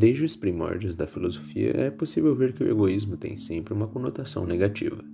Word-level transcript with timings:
Desde 0.00 0.24
os 0.24 0.34
primórdios 0.34 0.96
da 0.96 1.06
filosofia, 1.06 1.72
é 1.76 1.90
possível 1.90 2.34
ver 2.34 2.54
que 2.54 2.64
o 2.64 2.70
egoísmo 2.70 3.18
tem 3.18 3.36
sempre 3.36 3.74
uma 3.74 3.86
conotação 3.86 4.46
negativa. 4.46 5.04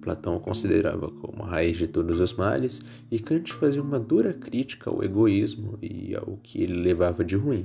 Platão 0.00 0.36
o 0.36 0.40
considerava 0.40 1.10
como 1.10 1.42
a 1.42 1.48
raiz 1.48 1.76
de 1.76 1.88
todos 1.88 2.20
os 2.20 2.34
males, 2.34 2.80
e 3.10 3.18
Kant 3.18 3.52
fazia 3.54 3.82
uma 3.82 3.98
dura 3.98 4.32
crítica 4.32 4.90
ao 4.90 5.02
egoísmo 5.02 5.76
e 5.82 6.14
ao 6.14 6.38
que 6.40 6.62
ele 6.62 6.80
levava 6.80 7.24
de 7.24 7.34
ruim. 7.34 7.64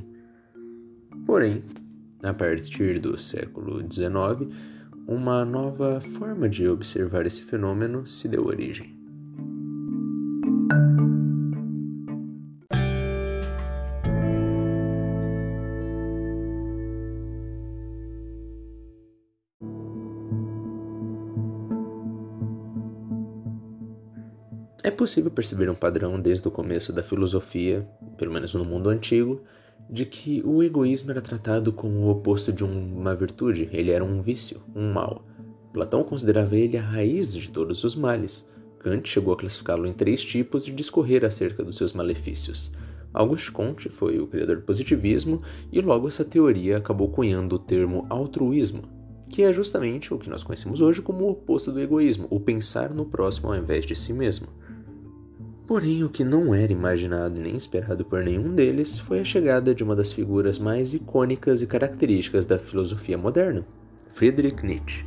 Porém, 1.27 1.61
a 2.23 2.33
partir 2.33 2.97
do 2.97 3.19
século 3.19 3.79
XIX, 3.79 4.51
uma 5.07 5.45
nova 5.45 6.01
forma 6.01 6.49
de 6.49 6.67
observar 6.67 7.27
esse 7.27 7.43
fenômeno 7.43 8.07
se 8.07 8.27
deu 8.27 8.47
origem. 8.47 9.02
É 24.85 24.91
possível 24.91 25.31
perceber 25.31 25.69
um 25.69 25.75
padrão 25.75 26.19
desde 26.19 26.45
o 26.45 26.51
começo 26.51 26.91
da 26.91 27.01
filosofia, 27.01 27.87
pelo 28.17 28.33
menos 28.33 28.53
no 28.53 28.65
mundo 28.65 28.89
antigo, 28.89 29.41
de 29.89 30.05
que 30.05 30.41
o 30.43 30.61
egoísmo 30.61 31.09
era 31.09 31.21
tratado 31.21 31.71
como 31.71 31.99
o 31.99 32.09
oposto 32.09 32.51
de 32.51 32.65
uma 32.65 33.15
virtude, 33.15 33.69
ele 33.71 33.91
era 33.91 34.03
um 34.03 34.21
vício, 34.21 34.61
um 34.75 34.91
mal. 34.91 35.25
Platão 35.71 36.03
considerava 36.03 36.57
ele 36.57 36.77
a 36.77 36.81
raiz 36.81 37.31
de 37.31 37.49
todos 37.49 37.81
os 37.85 37.95
males. 37.95 38.45
Kant 38.79 39.07
chegou 39.07 39.33
a 39.33 39.37
classificá-lo 39.37 39.87
em 39.87 39.93
três 39.93 40.21
tipos 40.21 40.67
e 40.67 40.71
discorrer 40.71 41.23
acerca 41.23 41.63
dos 41.63 41.77
seus 41.77 41.93
malefícios. 41.93 42.73
Auguste 43.13 43.53
Comte 43.53 43.87
foi 43.87 44.19
o 44.19 44.27
criador 44.27 44.57
do 44.57 44.63
positivismo 44.63 45.41
e 45.71 45.79
logo 45.79 46.09
essa 46.09 46.25
teoria 46.25 46.75
acabou 46.75 47.07
cunhando 47.07 47.55
o 47.55 47.59
termo 47.59 48.05
altruísmo, 48.09 48.83
que 49.29 49.43
é 49.43 49.53
justamente 49.53 50.13
o 50.13 50.17
que 50.17 50.29
nós 50.29 50.43
conhecemos 50.43 50.81
hoje 50.81 51.01
como 51.01 51.23
o 51.23 51.31
oposto 51.31 51.71
do 51.71 51.79
egoísmo, 51.79 52.27
o 52.29 52.37
pensar 52.37 52.93
no 52.93 53.05
próximo 53.05 53.47
ao 53.47 53.55
invés 53.55 53.85
de 53.85 53.95
si 53.95 54.11
mesmo. 54.11 54.49
Porém, 55.65 56.03
o 56.03 56.09
que 56.09 56.25
não 56.25 56.53
era 56.53 56.73
imaginado 56.73 57.39
nem 57.39 57.55
esperado 57.55 58.03
por 58.03 58.21
nenhum 58.21 58.53
deles 58.53 58.99
foi 58.99 59.21
a 59.21 59.23
chegada 59.23 59.73
de 59.73 59.81
uma 59.81 59.95
das 59.95 60.11
figuras 60.11 60.59
mais 60.59 60.93
icônicas 60.93 61.61
e 61.61 61.67
características 61.67 62.45
da 62.45 62.59
filosofia 62.59 63.17
moderna, 63.17 63.65
Friedrich 64.11 64.65
Nietzsche. 64.65 65.05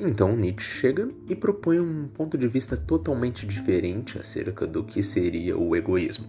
Então 0.00 0.34
Nietzsche 0.34 0.70
chega 0.80 1.10
e 1.28 1.34
propõe 1.34 1.80
um 1.80 2.08
ponto 2.08 2.38
de 2.38 2.48
vista 2.48 2.76
totalmente 2.78 3.46
diferente 3.46 4.18
acerca 4.18 4.66
do 4.66 4.82
que 4.82 5.02
seria 5.02 5.58
o 5.58 5.76
egoísmo. 5.76 6.26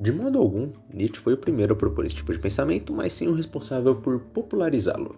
De 0.00 0.10
modo 0.10 0.38
algum, 0.38 0.72
Nietzsche 0.90 1.20
foi 1.20 1.34
o 1.34 1.38
primeiro 1.38 1.74
a 1.74 1.76
propor 1.76 2.06
esse 2.06 2.14
tipo 2.14 2.32
de 2.32 2.38
pensamento, 2.38 2.94
mas 2.94 3.12
sim 3.12 3.28
o 3.28 3.34
responsável 3.34 3.96
por 3.96 4.20
popularizá-lo. 4.20 5.16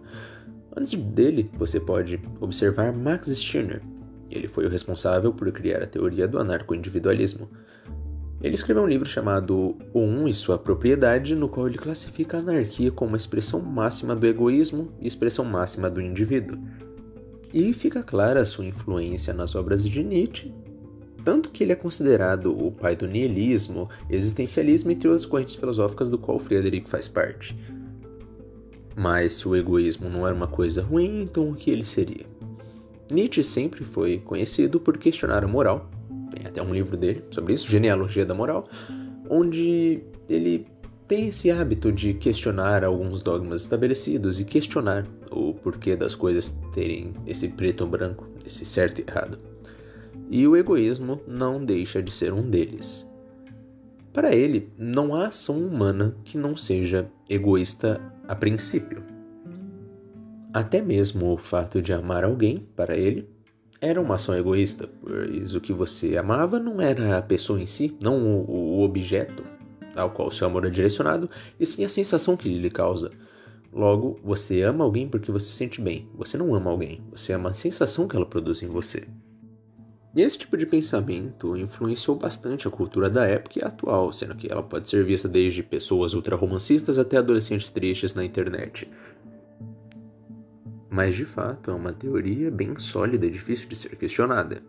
Antes 0.75 0.93
dele, 0.95 1.49
você 1.53 1.79
pode 1.79 2.19
observar 2.39 2.91
Max 2.91 3.27
Stirner, 3.27 3.81
ele 4.33 4.47
foi 4.47 4.65
o 4.65 4.69
responsável 4.69 5.33
por 5.33 5.51
criar 5.51 5.83
a 5.83 5.87
teoria 5.87 6.27
do 6.27 6.39
anarco-individualismo. 6.39 7.49
Ele 8.41 8.55
escreveu 8.55 8.83
um 8.83 8.87
livro 8.87 9.07
chamado 9.07 9.77
O 9.93 9.99
Um 9.99 10.27
e 10.27 10.33
Sua 10.33 10.57
Propriedade, 10.57 11.35
no 11.35 11.47
qual 11.47 11.67
ele 11.67 11.77
classifica 11.77 12.37
a 12.37 12.39
anarquia 12.39 12.91
como 12.91 13.15
a 13.15 13.17
expressão 13.17 13.61
máxima 13.61 14.15
do 14.15 14.25
egoísmo 14.25 14.91
e 14.99 15.07
expressão 15.07 15.45
máxima 15.45 15.89
do 15.89 16.01
indivíduo. 16.01 16.57
E 17.53 17.71
fica 17.73 18.01
clara 18.01 18.41
a 18.41 18.45
sua 18.45 18.65
influência 18.65 19.33
nas 19.33 19.53
obras 19.53 19.83
de 19.83 20.03
Nietzsche, 20.03 20.53
tanto 21.23 21.51
que 21.51 21.63
ele 21.63 21.73
é 21.73 21.75
considerado 21.75 22.57
o 22.57 22.71
pai 22.71 22.95
do 22.95 23.07
niilismo, 23.07 23.89
existencialismo 24.09 24.91
entre 24.91 25.07
outras 25.07 25.25
correntes 25.25 25.55
filosóficas 25.55 26.09
do 26.09 26.17
qual 26.17 26.39
Friedrich 26.39 26.89
faz 26.89 27.07
parte. 27.07 27.55
Mas 28.95 29.35
se 29.35 29.47
o 29.47 29.55
egoísmo 29.55 30.09
não 30.09 30.25
era 30.25 30.35
uma 30.35 30.47
coisa 30.47 30.81
ruim, 30.81 31.21
então 31.21 31.49
o 31.49 31.55
que 31.55 31.69
ele 31.69 31.85
seria? 31.85 32.30
Nietzsche 33.11 33.43
sempre 33.43 33.83
foi 33.83 34.19
conhecido 34.19 34.79
por 34.79 34.97
questionar 34.97 35.43
a 35.43 35.47
moral. 35.47 35.89
Tem 36.31 36.47
até 36.47 36.61
um 36.61 36.73
livro 36.73 36.95
dele 36.95 37.23
sobre 37.29 37.53
isso, 37.53 37.67
Genealogia 37.67 38.25
da 38.25 38.33
Moral, 38.33 38.67
onde 39.29 40.01
ele 40.29 40.65
tem 41.07 41.27
esse 41.27 41.51
hábito 41.51 41.91
de 41.91 42.13
questionar 42.13 42.85
alguns 42.85 43.21
dogmas 43.21 43.63
estabelecidos 43.63 44.39
e 44.39 44.45
questionar 44.45 45.05
o 45.29 45.53
porquê 45.53 45.93
das 45.93 46.15
coisas 46.15 46.57
terem 46.73 47.13
esse 47.27 47.49
preto 47.49 47.81
ou 47.81 47.89
branco, 47.89 48.27
esse 48.45 48.65
certo 48.65 48.99
e 48.99 49.05
errado. 49.05 49.37
E 50.29 50.47
o 50.47 50.55
egoísmo 50.55 51.19
não 51.27 51.63
deixa 51.63 52.01
de 52.01 52.11
ser 52.11 52.31
um 52.31 52.49
deles. 52.49 53.05
Para 54.13 54.33
ele, 54.33 54.69
não 54.77 55.13
há 55.13 55.27
ação 55.27 55.57
humana 55.57 56.15
que 56.23 56.37
não 56.37 56.55
seja 56.55 57.09
egoísta 57.29 57.99
a 58.25 58.33
princípio. 58.33 59.03
Até 60.53 60.81
mesmo 60.81 61.33
o 61.33 61.37
fato 61.37 61.81
de 61.81 61.93
amar 61.93 62.25
alguém, 62.25 62.67
para 62.75 62.97
ele, 62.97 63.29
era 63.79 64.01
uma 64.01 64.15
ação 64.15 64.35
egoísta, 64.35 64.89
pois 65.01 65.55
o 65.55 65.61
que 65.61 65.71
você 65.71 66.17
amava 66.17 66.59
não 66.59 66.81
era 66.81 67.17
a 67.17 67.21
pessoa 67.21 67.61
em 67.61 67.65
si, 67.65 67.97
não 68.01 68.41
o, 68.43 68.81
objeto 68.83 69.43
ao 69.95 70.11
qual 70.11 70.31
seu 70.31 70.47
amor 70.47 70.65
é 70.65 70.69
direcionado, 70.69 71.29
e 71.59 71.65
sim 71.65 71.83
a 71.83 71.89
sensação 71.89 72.35
que 72.35 72.49
lhe 72.49 72.69
causa. 72.69 73.11
Logo, 73.73 74.19
você 74.23 74.61
ama 74.61 74.83
alguém 74.83 75.07
porque 75.07 75.31
você 75.31 75.47
se 75.47 75.55
sente 75.55 75.79
bem. 75.79 76.09
Você 76.15 76.37
não 76.37 76.53
ama 76.53 76.69
alguém, 76.69 77.01
você 77.09 77.31
ama 77.31 77.49
a 77.49 77.53
sensação 77.53 78.07
que 78.07 78.15
ela 78.15 78.25
produz 78.25 78.61
em 78.61 78.67
você. 78.67 79.07
E 80.13 80.21
esse 80.21 80.37
tipo 80.37 80.57
de 80.57 80.65
pensamento 80.65 81.55
influenciou 81.55 82.17
bastante 82.17 82.67
a 82.67 82.71
cultura 82.71 83.09
da 83.09 83.25
época 83.25 83.59
e 83.59 83.63
atual, 83.63 84.11
sendo 84.11 84.35
que 84.35 84.51
ela 84.51 84.61
pode 84.61 84.89
ser 84.89 85.05
vista 85.05 85.29
desde 85.29 85.63
pessoas 85.63 86.13
ultra-romancistas 86.13 86.99
até 86.99 87.15
adolescentes 87.15 87.69
tristes 87.69 88.13
na 88.13 88.25
internet. 88.25 88.89
Mas 90.91 91.15
de 91.15 91.23
fato 91.23 91.71
é 91.71 91.73
uma 91.73 91.93
teoria 91.93 92.51
bem 92.51 92.77
sólida 92.77 93.25
e 93.25 93.31
difícil 93.31 93.69
de 93.69 93.77
ser 93.77 93.95
questionada. 93.95 94.61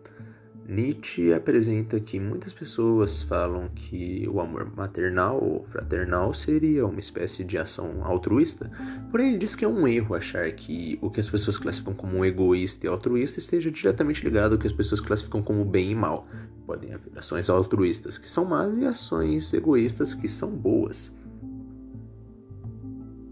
Nietzsche 0.65 1.33
apresenta 1.33 1.99
que 1.99 2.17
muitas 2.17 2.53
pessoas 2.53 3.21
falam 3.23 3.67
que 3.67 4.25
o 4.31 4.39
amor 4.39 4.73
maternal 4.73 5.43
ou 5.43 5.65
fraternal 5.65 6.33
seria 6.33 6.85
uma 6.85 7.01
espécie 7.01 7.43
de 7.43 7.57
ação 7.57 8.01
altruísta, 8.01 8.69
porém 9.11 9.31
ele 9.31 9.39
diz 9.39 9.53
que 9.53 9.65
é 9.65 9.67
um 9.67 9.85
erro 9.85 10.15
achar 10.15 10.49
que 10.53 10.97
o 11.01 11.09
que 11.09 11.19
as 11.19 11.29
pessoas 11.29 11.57
classificam 11.57 11.93
como 11.93 12.23
egoísta 12.23 12.85
e 12.85 12.89
altruísta 12.89 13.39
esteja 13.39 13.69
diretamente 13.69 14.23
ligado 14.23 14.53
ao 14.53 14.57
que 14.57 14.67
as 14.67 14.71
pessoas 14.71 15.01
classificam 15.01 15.43
como 15.43 15.65
bem 15.65 15.91
e 15.91 15.95
mal. 15.95 16.25
Podem 16.65 16.93
haver 16.93 17.11
ações 17.17 17.49
altruístas 17.49 18.17
que 18.17 18.31
são 18.31 18.45
más 18.45 18.77
e 18.77 18.85
ações 18.85 19.53
egoístas 19.53 20.13
que 20.13 20.29
são 20.29 20.51
boas. 20.51 21.13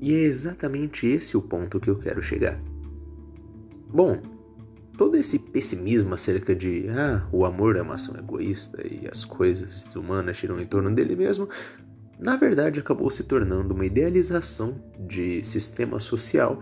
E 0.02 0.14
é 0.14 0.24
exatamente 0.24 1.08
esse 1.08 1.38
o 1.38 1.42
ponto 1.42 1.80
que 1.80 1.90
eu 1.90 1.96
quero 1.96 2.22
chegar. 2.22 2.71
Bom, 3.94 4.22
todo 4.98 5.18
esse 5.18 5.38
pessimismo 5.38 6.14
acerca 6.14 6.56
de 6.56 6.88
ah, 6.90 7.28
o 7.32 7.46
amor 7.46 7.76
é 7.76 7.82
uma 7.82 7.96
ação 7.96 8.16
egoísta 8.18 8.82
e 8.86 9.08
as 9.12 9.26
coisas 9.26 9.94
humanas 9.96 10.38
giram 10.38 10.60
em 10.62 10.66
torno 10.66 10.94
dele 10.94 11.16
mesmo, 11.16 11.50
na 12.18 12.36
verdade 12.36 12.80
acabou 12.80 13.10
se 13.10 13.24
tornando 13.24 13.74
uma 13.74 13.86
idealização 13.86 14.82
de 15.00 15.44
sistema 15.44 16.00
social 16.00 16.60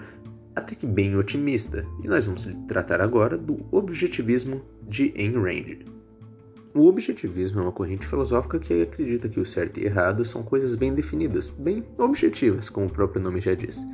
até 0.56 0.74
que 0.74 0.88
bem 0.88 1.16
otimista. 1.16 1.86
E 2.04 2.08
nós 2.08 2.26
vamos 2.26 2.48
tratar 2.68 3.02
agora 3.02 3.38
do 3.38 3.66
objetivismo 3.72 4.62
de 4.88 5.14
Ayn 5.16 5.34
Rand. 5.34 6.00
O 6.74 6.86
objetivismo 6.88 7.60
é 7.60 7.64
uma 7.64 7.72
corrente 7.72 8.06
filosófica 8.06 8.60
que 8.60 8.84
acredita 8.84 9.28
que 9.28 9.40
o 9.40 9.46
certo 9.46 9.80
e 9.80 9.86
errado 9.86 10.24
são 10.24 10.44
coisas 10.44 10.76
bem 10.76 10.94
definidas, 10.94 11.50
bem 11.50 11.84
objetivas, 11.98 12.70
como 12.70 12.88
o 12.88 12.92
próprio 12.92 13.22
nome 13.22 13.42
já 13.42 13.54
diz. 13.54 13.86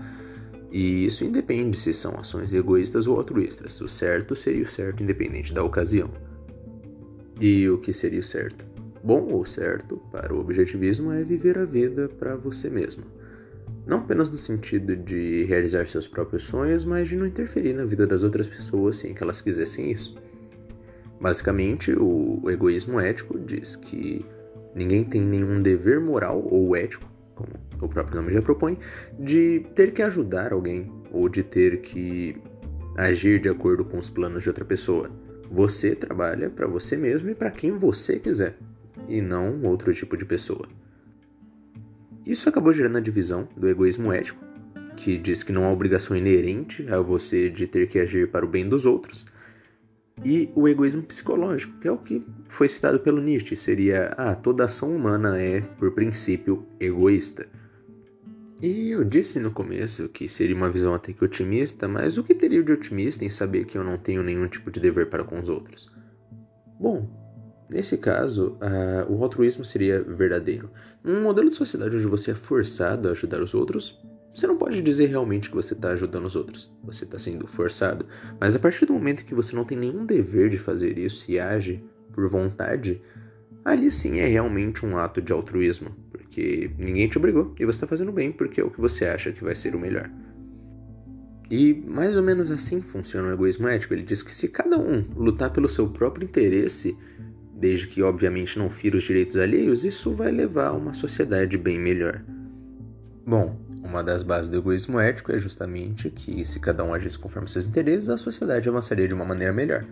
E 0.75 1.05
isso 1.05 1.23
independe 1.23 1.79
se 1.79 1.93
são 1.93 2.19
ações 2.19 2.53
egoístas 2.53 3.07
ou 3.07 3.15
altruístas. 3.15 3.79
O 3.79 3.87
certo 3.87 4.35
seria 4.35 4.63
o 4.63 4.67
certo 4.67 5.01
independente 5.01 5.53
da 5.53 5.63
ocasião. 5.63 6.11
E 7.39 7.69
o 7.69 7.77
que 7.77 7.93
seria 7.93 8.19
o 8.19 8.23
certo? 8.23 8.65
Bom 9.01 9.25
ou 9.31 9.45
certo 9.45 9.95
para 10.11 10.35
o 10.35 10.39
objetivismo 10.41 11.13
é 11.13 11.23
viver 11.23 11.57
a 11.57 11.63
vida 11.63 12.09
para 12.19 12.35
você 12.35 12.69
mesmo. 12.69 13.05
Não 13.87 13.99
apenas 13.99 14.29
no 14.29 14.37
sentido 14.37 14.97
de 14.97 15.45
realizar 15.45 15.87
seus 15.87 16.09
próprios 16.09 16.43
sonhos, 16.43 16.83
mas 16.83 17.07
de 17.07 17.15
não 17.15 17.25
interferir 17.25 17.71
na 17.71 17.85
vida 17.85 18.05
das 18.05 18.23
outras 18.23 18.45
pessoas 18.45 18.97
sem 18.97 19.13
que 19.13 19.23
elas 19.23 19.41
quisessem 19.41 19.89
isso. 19.89 20.17
Basicamente, 21.21 21.93
o 21.97 22.51
egoísmo 22.51 22.99
ético 22.99 23.39
diz 23.39 23.77
que 23.77 24.25
ninguém 24.75 25.05
tem 25.05 25.21
nenhum 25.21 25.61
dever 25.61 26.01
moral 26.01 26.45
ou 26.51 26.75
ético 26.75 27.14
como 27.35 27.49
o 27.81 27.87
próprio 27.87 28.21
nome 28.21 28.33
já 28.33 28.41
propõe, 28.41 28.77
de 29.19 29.65
ter 29.75 29.91
que 29.91 30.01
ajudar 30.01 30.53
alguém 30.53 30.91
ou 31.11 31.29
de 31.29 31.43
ter 31.43 31.81
que 31.81 32.35
agir 32.97 33.39
de 33.39 33.49
acordo 33.49 33.83
com 33.83 33.97
os 33.97 34.09
planos 34.09 34.43
de 34.43 34.49
outra 34.49 34.65
pessoa. 34.65 35.11
Você 35.51 35.95
trabalha 35.95 36.49
para 36.49 36.65
você 36.65 36.97
mesmo 36.97 37.29
e 37.29 37.35
para 37.35 37.51
quem 37.51 37.77
você 37.77 38.17
quiser, 38.17 38.57
e 39.07 39.21
não 39.21 39.61
outro 39.63 39.93
tipo 39.93 40.17
de 40.17 40.25
pessoa. 40.25 40.67
Isso 42.25 42.49
acabou 42.49 42.73
gerando 42.73 42.97
a 42.97 43.01
divisão 43.01 43.47
do 43.55 43.69
egoísmo 43.69 44.11
ético, 44.11 44.43
que 44.95 45.17
diz 45.17 45.43
que 45.43 45.51
não 45.51 45.65
há 45.65 45.71
obrigação 45.71 46.17
inerente 46.17 46.87
a 46.89 46.99
você 46.99 47.49
de 47.49 47.67
ter 47.67 47.87
que 47.87 47.99
agir 47.99 48.31
para 48.31 48.45
o 48.45 48.49
bem 48.49 48.67
dos 48.67 48.85
outros, 48.85 49.27
E 50.23 50.49
o 50.55 50.67
egoísmo 50.67 51.03
psicológico, 51.03 51.77
que 51.79 51.87
é 51.87 51.91
o 51.91 51.97
que 51.97 52.25
foi 52.47 52.69
citado 52.69 52.99
pelo 52.99 53.21
Nietzsche, 53.21 53.55
seria: 53.55 54.07
ah, 54.17 54.33
toda 54.35 54.65
ação 54.65 54.95
humana 54.95 55.39
é, 55.39 55.61
por 55.61 55.91
princípio, 55.91 56.65
egoísta. 56.79 57.47
E 58.61 58.91
eu 58.91 59.03
disse 59.03 59.39
no 59.39 59.51
começo 59.51 60.07
que 60.07 60.29
seria 60.29 60.55
uma 60.55 60.69
visão 60.69 60.93
até 60.93 61.11
que 61.11 61.23
otimista, 61.23 61.87
mas 61.87 62.17
o 62.17 62.23
que 62.23 62.33
teria 62.33 62.63
de 62.63 62.71
otimista 62.71 63.25
em 63.25 63.29
saber 63.29 63.65
que 63.65 63.77
eu 63.77 63.83
não 63.83 63.97
tenho 63.97 64.23
nenhum 64.23 64.47
tipo 64.47 64.71
de 64.71 64.79
dever 64.79 65.09
para 65.09 65.25
com 65.25 65.39
os 65.39 65.49
outros? 65.49 65.91
Bom, 66.79 67.09
nesse 67.69 67.97
caso, 67.97 68.57
uh, 68.61 69.11
o 69.11 69.21
altruísmo 69.21 69.65
seria 69.65 70.01
verdadeiro. 70.01 70.71
Um 71.03 71.21
modelo 71.21 71.49
de 71.49 71.55
sociedade 71.55 71.97
onde 71.97 72.07
você 72.07 72.31
é 72.31 72.35
forçado 72.35 73.09
a 73.09 73.11
ajudar 73.11 73.41
os 73.41 73.53
outros, 73.53 74.01
você 74.35 74.47
não 74.47 74.57
pode 74.57 74.81
dizer 74.81 75.05
realmente 75.05 75.49
que 75.49 75.55
você 75.55 75.73
está 75.73 75.91
ajudando 75.91 76.25
os 76.25 76.35
outros. 76.35 76.69
Você 76.83 77.05
está 77.05 77.17
sendo 77.17 77.47
forçado. 77.47 78.05
Mas 78.37 78.53
a 78.53 78.59
partir 78.59 78.85
do 78.85 78.91
momento 78.91 79.23
que 79.23 79.33
você 79.33 79.55
não 79.55 79.63
tem 79.63 79.77
nenhum 79.77 80.05
dever 80.05 80.49
de 80.49 80.57
fazer 80.57 80.97
isso 80.97 81.31
e 81.31 81.39
age 81.39 81.81
por 82.11 82.29
vontade, 82.29 83.01
ali 83.63 83.89
sim 83.89 84.19
é 84.19 84.25
realmente 84.25 84.85
um 84.85 84.97
ato 84.97 85.21
de 85.21 85.31
altruísmo. 85.31 85.95
Porque 86.11 86.69
ninguém 86.77 87.07
te 87.07 87.17
obrigou 87.17 87.55
e 87.57 87.63
você 87.63 87.77
está 87.77 87.87
fazendo 87.87 88.11
bem 88.11 88.29
porque 88.29 88.59
é 88.59 88.63
o 88.65 88.69
que 88.69 88.81
você 88.81 89.05
acha 89.05 89.31
que 89.31 89.41
vai 89.41 89.55
ser 89.55 89.73
o 89.73 89.79
melhor. 89.79 90.11
E 91.49 91.73
mais 91.87 92.17
ou 92.17 92.23
menos 92.23 92.51
assim 92.51 92.81
funciona 92.81 93.29
o 93.29 93.31
egoísmo 93.31 93.69
ético. 93.69 93.93
Ele 93.93 94.03
diz 94.03 94.21
que 94.21 94.35
se 94.35 94.49
cada 94.49 94.77
um 94.77 95.01
lutar 95.15 95.53
pelo 95.53 95.69
seu 95.69 95.87
próprio 95.87 96.25
interesse, 96.25 96.97
desde 97.53 97.87
que 97.87 98.01
obviamente 98.03 98.59
não 98.59 98.69
fira 98.69 98.97
os 98.97 99.03
direitos 99.03 99.37
alheios, 99.37 99.85
isso 99.85 100.13
vai 100.13 100.29
levar 100.29 100.67
a 100.67 100.73
uma 100.73 100.91
sociedade 100.91 101.57
bem 101.57 101.79
melhor. 101.79 102.21
Bom, 103.25 103.64
uma 103.95 104.03
das 104.03 104.23
bases 104.23 104.49
do 104.49 104.57
egoísmo 104.57 104.99
ético 104.99 105.31
é 105.31 105.39
justamente 105.39 106.09
que, 106.09 106.43
se 106.43 106.59
cada 106.59 106.83
um 106.83 106.93
agisse 106.93 107.17
conforme 107.17 107.47
seus 107.47 107.65
interesses, 107.65 108.09
a 108.09 108.17
sociedade 108.17 108.67
avançaria 108.67 109.07
de 109.07 109.13
uma 109.13 109.23
maneira 109.23 109.53
melhor. 109.53 109.85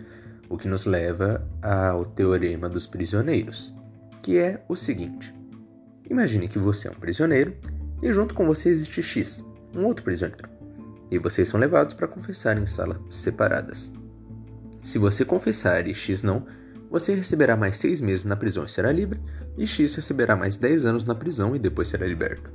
O 0.46 0.58
que 0.58 0.68
nos 0.68 0.84
leva 0.84 1.42
ao 1.62 2.04
teorema 2.04 2.68
dos 2.68 2.86
prisioneiros, 2.86 3.74
que 4.22 4.36
é 4.36 4.62
o 4.68 4.76
seguinte: 4.76 5.34
imagine 6.08 6.48
que 6.48 6.58
você 6.58 6.86
é 6.86 6.90
um 6.90 6.94
prisioneiro 6.94 7.56
e 8.02 8.12
junto 8.12 8.34
com 8.34 8.44
você 8.44 8.68
existe 8.68 9.02
X, 9.02 9.42
um 9.74 9.86
outro 9.86 10.04
prisioneiro, 10.04 10.50
e 11.10 11.18
vocês 11.18 11.48
são 11.48 11.58
levados 11.58 11.94
para 11.94 12.06
confessar 12.06 12.58
em 12.58 12.66
salas 12.66 12.98
separadas. 13.08 13.90
Se 14.82 14.98
você 14.98 15.24
confessar 15.24 15.86
e 15.86 15.94
X 15.94 16.22
não, 16.22 16.44
você 16.90 17.14
receberá 17.14 17.56
mais 17.56 17.78
seis 17.78 18.02
meses 18.02 18.26
na 18.26 18.36
prisão 18.36 18.64
e 18.64 18.68
será 18.68 18.92
livre, 18.92 19.18
e 19.56 19.66
X 19.66 19.94
receberá 19.94 20.36
mais 20.36 20.58
dez 20.58 20.84
anos 20.84 21.06
na 21.06 21.14
prisão 21.14 21.56
e 21.56 21.58
depois 21.58 21.88
será 21.88 22.06
liberto. 22.06 22.50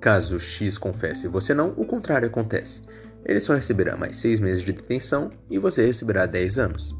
Caso 0.00 0.38
X 0.38 0.78
confesse 0.78 1.26
e 1.26 1.28
você 1.28 1.52
não, 1.52 1.74
o 1.76 1.84
contrário 1.84 2.26
acontece. 2.26 2.82
Ele 3.24 3.38
só 3.38 3.54
receberá 3.54 3.96
mais 3.96 4.16
6 4.16 4.40
meses 4.40 4.62
de 4.62 4.72
detenção 4.72 5.30
e 5.50 5.58
você 5.58 5.84
receberá 5.84 6.24
10 6.24 6.58
anos. 6.58 6.98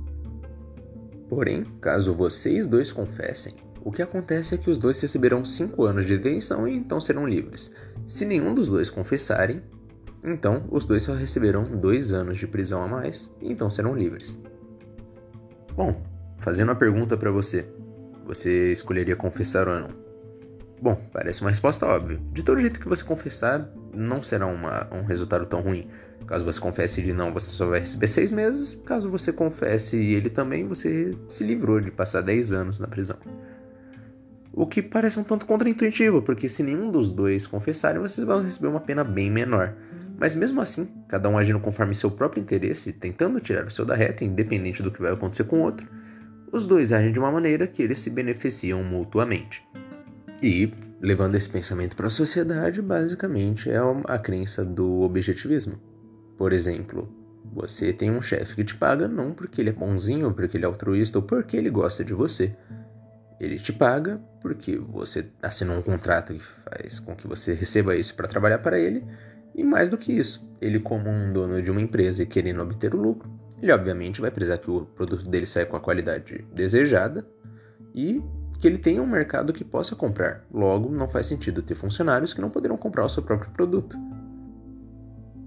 Porém, 1.29 1.65
caso 1.81 2.13
vocês 2.13 2.67
dois 2.67 2.93
confessem, 2.93 3.55
o 3.83 3.91
que 3.91 4.03
acontece 4.03 4.55
é 4.55 4.59
que 4.59 4.69
os 4.69 4.77
dois 4.77 5.01
receberão 5.01 5.45
5 5.45 5.83
anos 5.85 6.05
de 6.05 6.19
detenção 6.19 6.69
e 6.69 6.77
então 6.77 7.01
serão 7.01 7.27
livres. 7.27 7.73
Se 8.07 8.27
nenhum 8.27 8.55
dos 8.55 8.69
dois 8.69 8.91
confessarem, 8.91 9.63
então 10.23 10.65
os 10.71 10.85
dois 10.85 11.05
só 11.05 11.15
receberão 11.15 11.65
2 11.65 12.13
anos 12.13 12.37
de 12.37 12.47
prisão 12.47 12.83
a 12.83 12.89
mais 12.89 13.35
e 13.41 13.51
então 13.51 13.71
serão 13.71 13.95
livres. 13.95 14.39
Bom, 15.75 16.03
fazendo 16.39 16.73
a 16.73 16.75
pergunta 16.75 17.17
para 17.17 17.31
você, 17.31 17.67
você 18.27 18.71
escolheria 18.71 19.17
confessar 19.17 19.67
ou 19.67 19.81
não? 19.81 20.00
Bom, 20.83 20.99
parece 21.13 21.43
uma 21.43 21.51
resposta 21.51 21.85
óbvia. 21.85 22.19
De 22.33 22.43
todo 22.43 22.59
jeito 22.59 22.81
que 22.81 22.89
você 22.89 23.05
confessar, 23.05 23.69
não 23.93 24.23
será 24.23 24.47
uma, 24.47 24.89
um 24.91 25.05
resultado 25.05 25.45
tão 25.45 25.61
ruim. 25.61 25.87
Caso 26.27 26.45
você 26.45 26.59
confesse 26.59 27.01
ele 27.01 27.13
não, 27.13 27.35
você 27.35 27.51
só 27.51 27.67
vai 27.67 27.81
receber 27.81 28.09
seis 28.09 28.33
meses. 28.33 28.81
Caso 28.87 29.11
você 29.11 29.31
confesse 29.31 29.97
ele 29.97 30.31
também, 30.31 30.67
você 30.67 31.11
se 31.29 31.45
livrou 31.45 31.81
de 31.81 31.91
passar 31.91 32.23
10 32.23 32.53
anos 32.53 32.79
na 32.79 32.87
prisão. 32.87 33.19
O 34.53 34.67
que 34.67 34.81
parece 34.81 35.19
um 35.19 35.25
tanto 35.25 35.45
contraintuitivo, 35.45 36.23
porque 36.23 36.49
se 36.49 36.63
nenhum 36.63 36.91
dos 36.91 37.13
dois 37.13 37.47
confessarem, 37.47 38.01
vocês 38.01 38.27
vão 38.27 38.43
receber 38.43 38.69
uma 38.69 38.81
pena 38.81 39.05
bem 39.05 39.31
menor. 39.31 39.75
Mas 40.19 40.35
mesmo 40.35 40.61
assim, 40.61 40.89
cada 41.09 41.29
um 41.29 41.37
agindo 41.37 41.61
conforme 41.61 41.95
seu 41.95 42.11
próprio 42.11 42.41
interesse, 42.41 42.93
tentando 42.93 43.41
tirar 43.41 43.67
o 43.67 43.71
seu 43.71 43.85
da 43.85 43.95
reta, 43.95 44.25
independente 44.25 44.83
do 44.83 44.91
que 44.91 45.01
vai 45.01 45.13
acontecer 45.13 45.45
com 45.45 45.61
o 45.61 45.63
outro, 45.63 45.87
os 46.51 46.67
dois 46.67 46.93
agem 46.93 47.13
de 47.13 47.19
uma 47.19 47.31
maneira 47.31 47.67
que 47.67 47.83
eles 47.83 48.01
se 48.01 48.11
beneficiam 48.11 48.83
mutuamente. 48.83 49.63
E, 50.43 50.73
levando 51.01 51.35
esse 51.35 51.49
pensamento 51.49 51.95
para 51.95 52.07
a 52.07 52.11
sociedade, 52.11 52.81
basicamente 52.81 53.71
é 53.71 53.79
a 54.05 54.19
crença 54.19 54.65
do 54.65 55.01
objetivismo. 55.01 55.79
Por 56.39 56.53
exemplo, 56.53 57.09
você 57.53 57.93
tem 57.93 58.11
um 58.11 58.23
chefe 58.23 58.55
que 58.55 58.65
te 58.65 58.77
paga 58.77 59.07
não 59.07 59.33
porque 59.33 59.61
ele 59.61 59.71
é 59.71 59.73
bonzinho, 59.73 60.33
porque 60.33 60.57
ele 60.57 60.65
é 60.65 60.69
altruísta 60.69 61.19
ou 61.19 61.25
porque 61.25 61.57
ele 61.57 61.69
gosta 61.69 62.05
de 62.05 62.15
você. 62.15 62.57
Ele 63.39 63.57
te 63.57 63.73
paga 63.73 64.21
porque 64.41 64.77
você 64.77 65.31
assinou 65.43 65.79
um 65.79 65.83
contrato 65.83 66.33
que 66.33 66.43
faz 66.65 66.99
com 66.99 67.15
que 67.15 67.27
você 67.27 67.55
receba 67.55 67.97
isso 67.97 68.15
para 68.15 68.29
trabalhar 68.29 68.59
para 68.59 68.79
ele. 68.79 69.05
E 69.55 69.65
mais 69.65 69.91
do 69.91 69.99
que 69.99 70.13
isso, 70.13 70.49
ele, 70.61 70.79
como 70.79 71.11
um 71.11 71.33
dono 71.33 71.61
de 71.61 71.71
uma 71.71 71.81
empresa 71.81 72.23
e 72.23 72.27
querendo 72.27 72.63
obter 72.63 72.95
o 72.95 73.01
lucro, 73.01 73.29
ele 73.61 73.73
obviamente 73.73 74.21
vai 74.21 74.31
precisar 74.31 74.59
que 74.59 74.71
o 74.71 74.87
produto 74.87 75.29
dele 75.29 75.47
saia 75.47 75.67
com 75.67 75.77
a 75.77 75.81
qualidade 75.81 76.45
desejada 76.55 77.27
e 77.95 78.23
que 78.59 78.67
ele 78.67 78.79
tenha 78.79 79.03
um 79.03 79.07
mercado 79.07 79.53
que 79.53 79.65
possa 79.65 79.95
comprar. 79.95 80.45
Logo, 80.53 80.91
não 80.91 81.09
faz 81.09 81.27
sentido 81.27 81.63
ter 81.63 81.75
funcionários 81.75 82.33
que 82.33 82.41
não 82.41 82.51
poderão 82.51 82.77
comprar 82.77 83.05
o 83.05 83.09
seu 83.09 83.23
próprio 83.23 83.51
produto. 83.53 83.97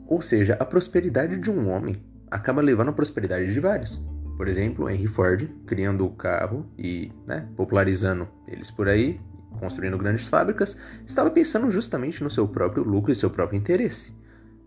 Ou 0.07 0.21
seja, 0.21 0.55
a 0.59 0.65
prosperidade 0.65 1.37
de 1.37 1.51
um 1.51 1.69
homem 1.69 2.01
acaba 2.29 2.61
levando 2.61 2.89
a 2.89 2.93
prosperidade 2.93 3.53
de 3.53 3.59
vários. 3.59 4.03
Por 4.37 4.47
exemplo, 4.47 4.89
Henry 4.89 5.07
Ford 5.07 5.47
criando 5.65 6.05
o 6.05 6.11
carro 6.11 6.65
e 6.77 7.11
né, 7.27 7.47
popularizando 7.55 8.27
eles 8.47 8.71
por 8.71 8.89
aí, 8.89 9.19
construindo 9.59 9.97
grandes 9.97 10.27
fábricas, 10.27 10.77
estava 11.05 11.29
pensando 11.29 11.69
justamente 11.69 12.23
no 12.23 12.29
seu 12.29 12.47
próprio 12.47 12.83
lucro 12.83 13.11
e 13.11 13.15
seu 13.15 13.29
próprio 13.29 13.57
interesse. 13.57 14.13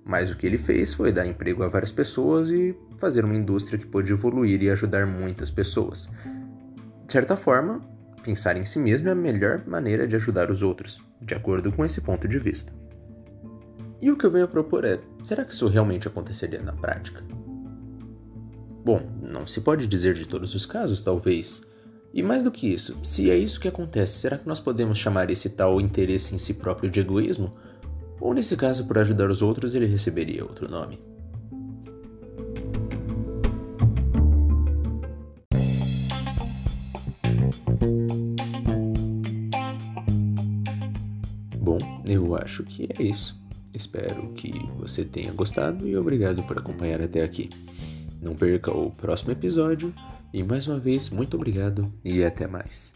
Mas 0.05 0.31
o 0.31 0.37
que 0.37 0.47
ele 0.47 0.57
fez 0.57 0.95
foi 0.95 1.11
dar 1.11 1.27
emprego 1.27 1.65
a 1.65 1.69
várias 1.69 1.91
pessoas 1.91 2.49
e 2.51 2.77
fazer 2.99 3.25
uma 3.25 3.35
indústria 3.35 3.79
que 3.79 3.87
pôde 3.87 4.13
evoluir 4.13 4.63
e 4.63 4.71
ajudar 4.71 5.05
muitas 5.05 5.51
pessoas. 5.51 6.09
De 7.05 7.13
certa 7.13 7.37
forma, 7.37 7.81
Pensar 8.27 8.57
em 8.57 8.65
si 8.65 8.81
mesmo 8.81 9.07
é 9.09 9.13
a 9.13 9.15
melhor 9.15 9.63
maneira 9.69 10.05
de 10.05 10.17
ajudar 10.17 10.51
os 10.51 10.61
outros, 10.61 11.01
de 11.23 11.33
acordo 11.33 11.71
com 11.71 11.85
esse 11.85 12.01
ponto 12.01 12.27
de 12.27 12.41
vista. 12.41 12.73
E 14.03 14.11
o 14.11 14.17
que 14.17 14.27
eu 14.27 14.31
venho 14.33 14.49
propor 14.49 14.85
é: 14.85 14.99
será 15.23 15.45
que 15.45 15.53
isso 15.53 15.69
realmente 15.69 16.09
aconteceria 16.09 16.61
na 16.61 16.73
prática? 16.73 17.23
Bom, 18.85 19.01
não 19.23 19.47
se 19.47 19.61
pode 19.61 19.87
dizer 19.87 20.15
de 20.15 20.27
todos 20.27 20.57
os 20.57 20.67
casos, 20.67 21.01
talvez. 21.01 21.63
E 22.13 22.21
mais 22.21 22.43
do 22.43 22.51
que 22.51 22.67
isso, 22.67 22.99
se 23.01 23.31
é 23.31 23.39
isso 23.39 23.61
que 23.61 23.69
acontece, 23.69 24.19
será 24.19 24.37
que 24.37 24.49
nós 24.49 24.59
podemos 24.59 24.99
chamar 24.99 25.31
esse 25.31 25.51
tal 25.51 25.81
interesse 25.81 26.35
em 26.35 26.39
si 26.39 26.55
próprio 26.55 26.91
de 26.91 26.99
egoísmo? 26.99 27.57
Ou 28.21 28.35
nesse 28.35 28.57
caso, 28.57 28.89
por 28.89 28.99
ajudar 28.99 29.31
os 29.31 29.41
outros, 29.41 29.73
ele 29.77 29.87
receberia 29.87 30.43
outro 30.43 30.69
nome? 30.69 30.99
Eu 42.05 42.37
acho 42.37 42.63
que 42.63 42.89
é 42.99 43.03
isso. 43.03 43.41
Espero 43.75 44.33
que 44.33 44.53
você 44.79 45.05
tenha 45.05 45.33
gostado 45.33 45.87
e 45.87 45.97
obrigado 45.97 46.43
por 46.45 46.59
acompanhar 46.59 47.03
até 47.03 47.23
aqui. 47.23 47.51
Não 48.23 48.35
perca 48.35 48.71
o 48.71 48.91
próximo 48.91 49.33
episódio 49.33 49.93
e 50.33 50.43
mais 50.43 50.67
uma 50.67 50.79
vez, 50.79 51.11
muito 51.11 51.37
obrigado 51.37 51.93
e 52.05 52.25
até 52.25 52.47
mais. 52.47 52.95